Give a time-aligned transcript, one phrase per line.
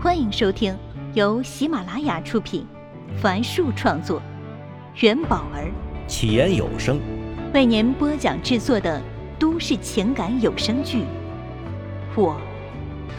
[0.00, 0.78] 欢迎收听
[1.14, 2.64] 由喜马拉雅出品，
[3.20, 4.22] 凡树创作，
[5.00, 5.72] 元宝儿
[6.06, 7.00] 起言有声
[7.52, 9.02] 为您播讲制作的
[9.40, 10.98] 都市情感有声剧
[12.14, 12.40] 《我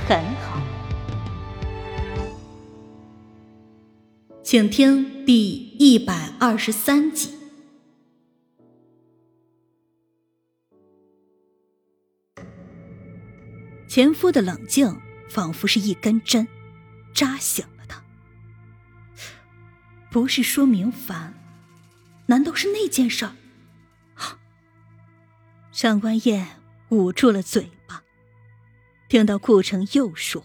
[0.08, 0.62] 很好》，
[4.42, 7.32] 请听第一百二十三集。
[13.86, 14.96] 前夫的冷静
[15.28, 16.48] 仿佛是一根针。
[17.20, 18.02] 扎醒了他，
[20.10, 21.34] 不是说明凡，
[22.28, 23.30] 难道是那件事？
[25.74, 28.06] 上官燕捂住了嘴巴，
[29.10, 30.42] 听到顾城又说：“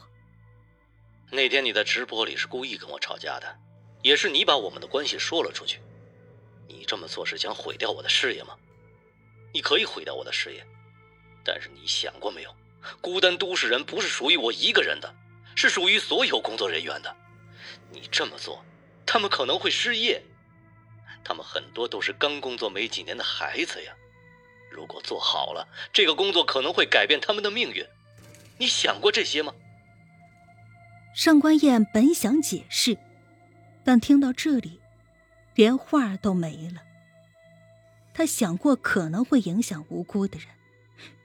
[1.31, 3.57] 那天你在直播里是故意跟我吵架的，
[4.03, 5.79] 也是你把我们的关系说了出去。
[6.67, 8.57] 你这么做是想毁掉我的事业吗？
[9.53, 10.67] 你可以毁掉我的事业，
[11.45, 12.53] 但是你想过没有，
[13.01, 15.15] 孤单都市人不是属于我一个人的。”
[15.55, 17.17] 是属于所有工作人员的。
[17.91, 18.65] 你这么做，
[19.07, 20.23] 他们可能会失业。
[21.23, 23.93] 他们很多都是刚工作没几年的孩子呀。
[24.71, 27.87] 如果做好了，这个工作可能会改变他们的命运。
[28.59, 29.55] 你想过这些吗？
[31.15, 32.99] 上官燕本想解释，
[33.85, 34.81] 但听到这里，
[35.55, 36.83] 连话都没了。
[38.13, 40.49] 他想过可能会影响无辜的人，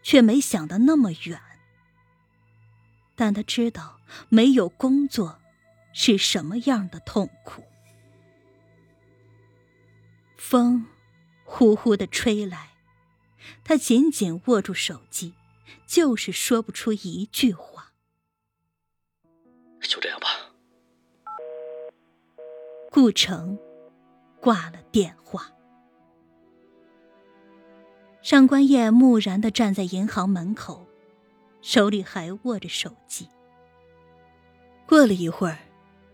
[0.03, 1.41] 却没想到那么远。
[3.15, 3.98] 但他知道
[4.29, 5.39] 没有工作
[5.93, 7.63] 是什么样的痛苦。
[10.37, 10.85] 风
[11.43, 12.69] 呼呼的吹来，
[13.63, 15.33] 他紧紧握住手机，
[15.85, 17.93] 就是说不出一句话。
[19.81, 20.27] 就这样吧。
[22.91, 23.57] 顾城
[24.39, 25.51] 挂了电话。
[28.21, 30.85] 上官燕木然的站在银行门口。
[31.61, 33.27] 手里还握着手机。
[34.89, 35.59] 过了一会儿，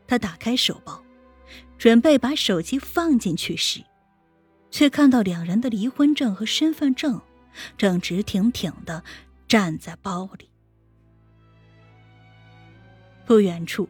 [0.05, 1.01] 他打开手包，
[1.77, 3.81] 准备把手机放进去时，
[4.69, 7.21] 却看到两人的离婚证和身份证
[7.77, 9.01] 正直挺挺的
[9.47, 10.49] 站在包里。
[13.25, 13.87] 不远处，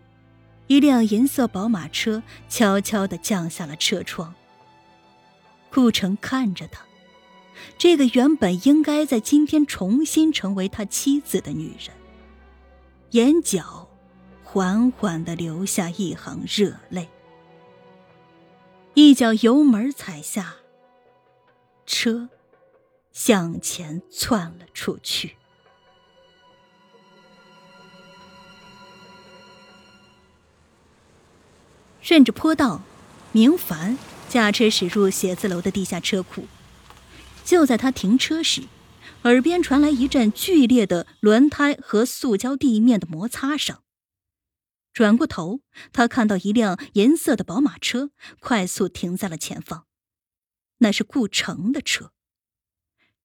[0.67, 4.35] 一辆银色宝马车悄悄的降下了车窗。
[5.71, 6.85] 顾城看着他。
[7.79, 11.89] 这个原本应该在今天重新成为他妻子的女人，
[13.11, 13.84] 眼角
[14.55, 17.09] 缓缓的流下一行热泪，
[18.93, 20.55] 一脚油门踩下，
[21.85, 22.29] 车
[23.11, 25.35] 向前窜了出去。
[31.99, 32.81] 顺着坡道，
[33.33, 33.97] 明凡
[34.29, 36.47] 驾车驶入写字楼的地下车库。
[37.43, 38.61] 就在他停车时，
[39.23, 43.79] 耳边传来一阵剧烈的轮胎和塑胶地面的摩擦声。
[44.95, 45.59] 转过头，
[45.91, 49.87] 他看到一辆银色的宝马车快速停在了前方，
[50.77, 52.13] 那是顾城的车。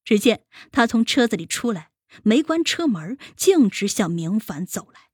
[0.03, 1.93] 只见他从车子里出来，
[2.23, 5.11] 没关车门，径直向明凡走来。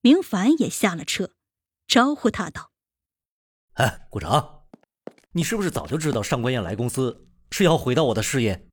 [0.00, 1.34] 明凡也下了车，
[1.88, 2.70] 招呼他道
[3.74, 4.62] ：“哎，顾城，
[5.32, 8.68] 你是不是早就知道上官燕来公司？”是要毁掉我的事业。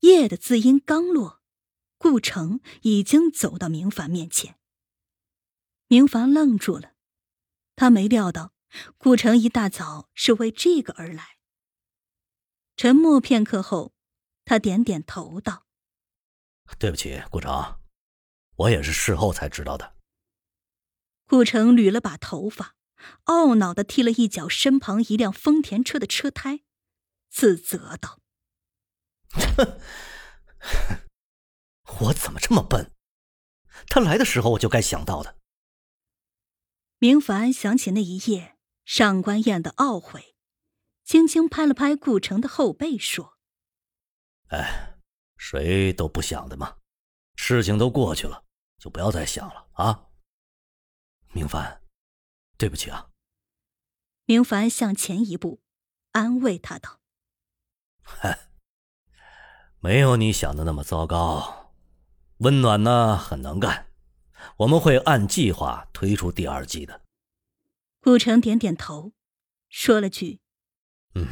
[0.00, 1.40] 叶的字音刚落，
[1.96, 4.58] 顾城已经走到明凡面前。
[5.88, 6.94] 明凡愣住了，
[7.76, 8.52] 他没料到
[8.98, 11.36] 顾城一大早是为这个而来。
[12.76, 13.94] 沉默片刻后，
[14.44, 15.66] 他点点头道
[16.78, 17.78] ：“对不起，顾城，
[18.56, 19.94] 我也是事后才知道的。”
[21.26, 22.74] 顾城捋了把头发，
[23.26, 26.60] 懊恼的踢了一脚身旁一辆丰田车的车胎。
[27.30, 28.20] 自责道：“，
[32.00, 32.92] 我怎么这么笨？
[33.88, 35.38] 他来的时候我就该想到的。”
[36.98, 40.34] 明凡想起那一夜上官燕的懊悔，
[41.04, 43.38] 轻轻拍了拍顾城的后背，说
[44.48, 44.98] ：“哎，
[45.36, 46.76] 谁都不想的嘛，
[47.34, 48.44] 事情都过去了，
[48.78, 50.06] 就不要再想了啊。”
[51.32, 51.82] 明凡，
[52.56, 53.10] 对不起啊。
[54.24, 55.60] 明凡向前一步，
[56.12, 57.00] 安慰他道。
[58.02, 58.48] 嗨，
[59.80, 61.74] 没有你想的那么糟糕。
[62.38, 63.85] 温暖呢很能干，
[64.58, 67.02] 我们会按计划推出第二季的。
[68.00, 69.12] 顾城点点头，
[69.68, 70.40] 说了句
[71.14, 71.26] ：“嗯，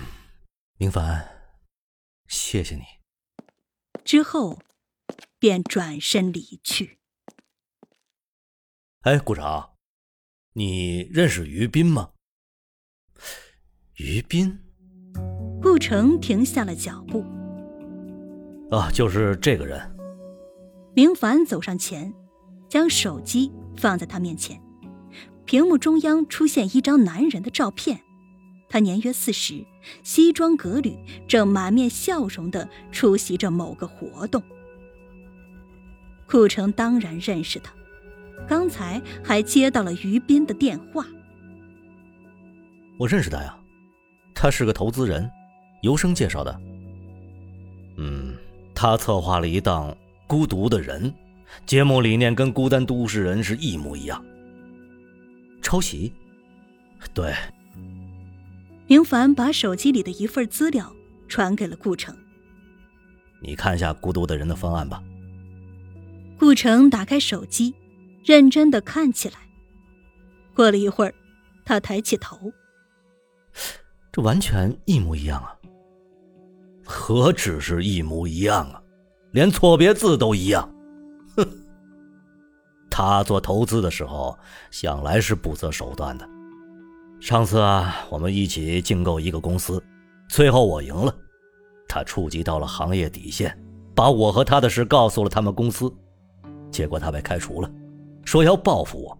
[0.76, 1.28] 明凡，
[2.26, 2.82] 谢谢你。”
[4.04, 4.60] 之后，
[5.38, 6.98] 便转身离去。
[9.00, 9.70] 哎，顾城，
[10.54, 12.12] 你认识于斌吗？
[13.96, 14.60] 于斌。
[15.62, 17.24] 顾城停下了脚步。
[18.70, 19.94] 啊，就是这个人。
[20.94, 22.12] 明凡走上前，
[22.74, 24.60] 将手机放在他面前，
[25.44, 28.00] 屏幕中央出现一张男人的照片，
[28.68, 29.64] 他年约四十，
[30.02, 30.98] 西装革履，
[31.28, 34.42] 正满面笑容的出席着某个活动。
[36.26, 37.72] 顾城当然认识他，
[38.48, 41.06] 刚才还接到了于斌的电话。
[42.98, 43.56] 我认识他呀，
[44.34, 45.30] 他是个投资人，
[45.82, 46.60] 尤生介绍的。
[47.98, 48.34] 嗯，
[48.74, 49.92] 他策划了一档
[50.26, 51.08] 《孤独的人》，
[51.66, 54.24] 节目理念跟《孤单都市人》是一模一样。
[55.62, 56.12] 抄袭？
[57.12, 57.34] 对。
[58.86, 60.92] 明凡把手机里的一份资料
[61.28, 62.14] 传给了顾城。
[63.40, 65.02] 你看一下《孤独的人》的方案吧。
[66.38, 67.74] 顾城打开手机，
[68.24, 69.36] 认真的看起来。
[70.54, 71.14] 过了一会儿，
[71.64, 72.52] 他抬起头。
[74.12, 75.56] 这完全一模一样啊！
[76.84, 78.82] 何止是一模一样啊，
[79.32, 80.73] 连错别字都一样。
[82.96, 84.38] 他做投资的时候，
[84.70, 86.24] 向来是不择手段的。
[87.20, 89.82] 上次啊，我们一起竞购一个公司，
[90.28, 91.12] 最后我赢了，
[91.88, 93.60] 他触及到了行业底线，
[93.96, 95.92] 把我和他的事告诉了他们公司。
[96.70, 97.68] 结果他被开除了，
[98.24, 99.18] 说要报复我。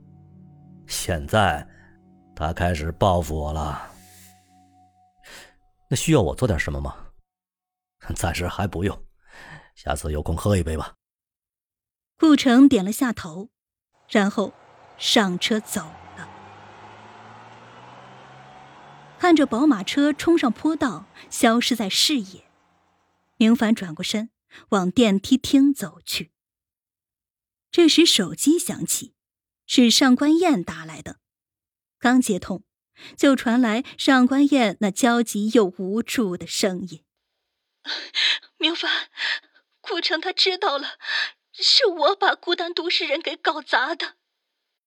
[0.86, 1.66] 现在，
[2.36, 3.90] 他开始报复我了。
[5.90, 6.94] 那需要我做点什么吗？
[8.14, 8.96] 暂时还不用，
[9.74, 10.94] 下次有空喝一杯吧。
[12.16, 13.48] 顾城点了下头，
[14.14, 14.54] 然后
[14.96, 15.80] 上车走
[16.16, 16.28] 了。
[19.18, 22.48] 看着宝马车冲上坡道，消失在视野，
[23.36, 24.30] 明凡转过身
[24.68, 26.30] 往电梯厅走去。
[27.72, 29.14] 这时，手机响起，
[29.66, 31.16] 是上官燕打来的。
[31.98, 32.62] 刚接通，
[33.16, 37.02] 就传来上官燕那焦急又无助的声音
[38.58, 39.08] ：“明凡，
[39.80, 40.98] 顾城他知道了，
[41.54, 44.16] 是我把孤单都市人给搞砸的。”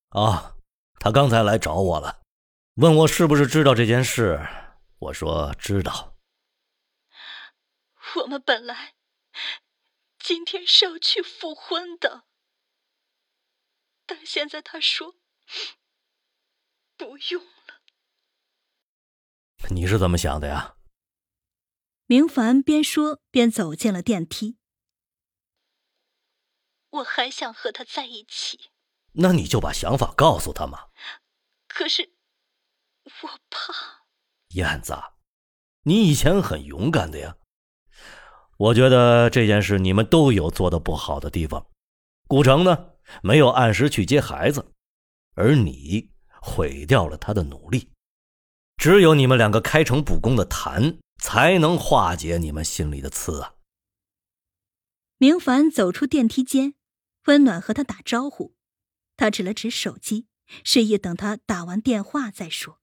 [0.09, 0.55] 啊，
[0.99, 2.21] 他刚才来找我了，
[2.75, 4.39] 问我是不是知道这件事。
[4.99, 6.15] 我说知道。
[8.15, 8.95] 我们本来
[10.17, 12.23] 今天是要去复婚的。
[14.05, 15.15] 但现在他说
[16.95, 17.81] 不用了。
[19.69, 20.75] 你是怎么想的呀？
[22.05, 24.57] 明凡边说边走进了电梯。
[26.89, 28.71] 我还想和他在一起。
[29.13, 30.85] 那你就把想法告诉他嘛。
[31.67, 32.13] 可是
[33.03, 33.73] 我怕。
[34.49, 34.95] 燕子，
[35.83, 37.35] 你以前很勇敢的呀。
[38.57, 41.67] 我觉得这件事你们都有做的不好的地方。
[42.27, 42.91] 古城呢？
[43.23, 44.73] 没有按时去接孩子，
[45.35, 46.11] 而你
[46.41, 47.93] 毁掉了他的努力。
[48.75, 53.53] 只有你们两个开诚布公的谈，才能化解你们心里的刺啊！
[55.17, 56.75] 明凡走出电梯间，
[57.27, 58.55] 温暖和他打招呼。
[59.15, 60.27] 他指了指手机，
[60.63, 62.79] 示意等他打完电话再说。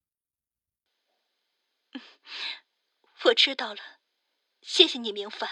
[3.27, 3.81] 我知道了，
[4.61, 5.49] 谢谢你，明凡，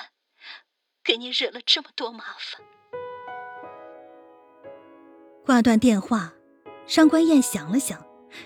[1.04, 2.60] 给你惹了这么多麻烦。
[5.44, 6.34] 挂断电话，
[6.86, 8.04] 上官燕想了想，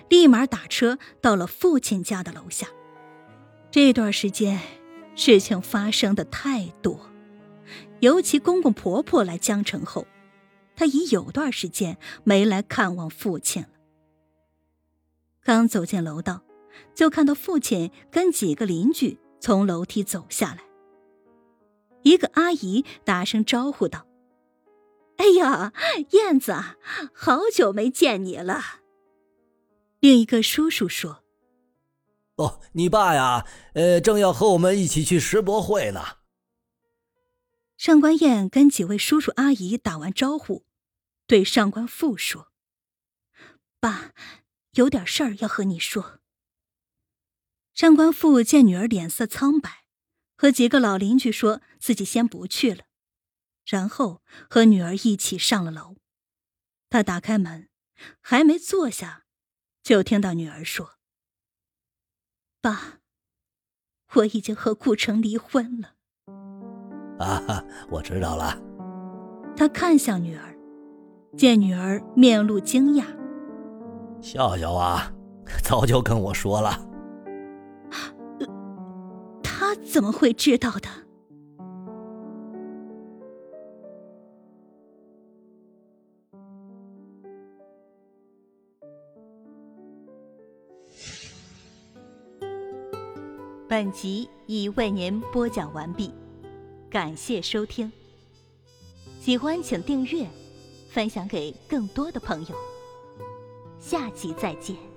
[0.08, 2.69] 立马打车到了父亲家的楼下。
[3.70, 4.60] 这段时间，
[5.16, 7.10] 事情发生的太多，
[8.00, 10.06] 尤其公公婆婆来江城后，
[10.76, 13.68] 她已有段时间没来看望父亲了。
[15.42, 16.42] 刚走进楼道，
[16.95, 20.62] 就看到父亲跟几个邻居从楼梯走下来。
[22.02, 24.06] 一个阿姨打声招呼道。
[25.16, 25.73] 哎呀，
[26.11, 26.54] 燕子，
[27.14, 28.61] 好久没见你了。
[30.00, 31.25] 另一个叔叔说
[32.37, 36.02] ：“哦，你爸呀，呃，正要和我们一起去世博会呢。”
[37.78, 40.65] 上官燕跟几位叔叔阿姨打完招呼，
[41.26, 42.52] 对上官父说
[43.80, 44.12] ：“爸，
[44.73, 46.21] 有点事儿要和你说。”
[47.75, 49.85] 上官父见女儿脸色苍白，
[50.37, 52.85] 和几个老邻居说自己先不去了。
[53.66, 55.97] 然后和女儿一起上了楼，
[56.88, 57.68] 他打开门，
[58.21, 59.25] 还没坐下，
[59.83, 60.99] 就听到女儿说
[62.62, 63.00] ：“爸，
[64.14, 65.97] 我已经和顾城离婚了。”
[67.18, 68.59] 啊，我知道了。
[69.56, 70.55] 他看向女儿，
[71.37, 73.05] 见女儿面露惊讶
[74.23, 75.12] ：“笑笑啊，
[75.62, 76.81] 早就跟我说了。”
[79.45, 80.88] 他怎么会知道的？
[93.69, 96.11] 本集已为您播讲完毕，
[96.88, 97.93] 感谢收听。
[99.21, 100.26] 喜欢请订阅，
[100.96, 102.56] 分享给更多的朋友。
[103.78, 104.95] 下期再见。